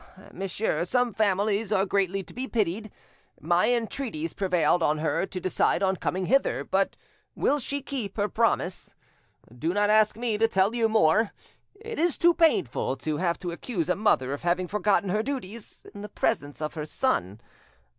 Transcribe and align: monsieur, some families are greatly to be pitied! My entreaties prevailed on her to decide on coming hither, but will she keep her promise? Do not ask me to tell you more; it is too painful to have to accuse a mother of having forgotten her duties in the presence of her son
monsieur, 0.33 0.83
some 0.83 1.13
families 1.13 1.71
are 1.71 1.85
greatly 1.85 2.23
to 2.23 2.33
be 2.33 2.47
pitied! 2.47 2.91
My 3.39 3.71
entreaties 3.71 4.33
prevailed 4.33 4.81
on 4.81 4.97
her 4.97 5.27
to 5.27 5.39
decide 5.39 5.83
on 5.83 5.95
coming 5.95 6.25
hither, 6.25 6.63
but 6.63 6.95
will 7.35 7.59
she 7.59 7.83
keep 7.83 8.17
her 8.17 8.27
promise? 8.27 8.95
Do 9.55 9.75
not 9.75 9.91
ask 9.91 10.17
me 10.17 10.39
to 10.39 10.47
tell 10.47 10.73
you 10.73 10.89
more; 10.89 11.33
it 11.79 11.99
is 11.99 12.17
too 12.17 12.33
painful 12.33 12.95
to 12.95 13.17
have 13.17 13.37
to 13.37 13.51
accuse 13.51 13.89
a 13.89 13.95
mother 13.95 14.33
of 14.33 14.41
having 14.41 14.67
forgotten 14.67 15.09
her 15.09 15.21
duties 15.21 15.85
in 15.93 16.01
the 16.01 16.09
presence 16.09 16.63
of 16.63 16.73
her 16.73 16.85
son 16.87 17.39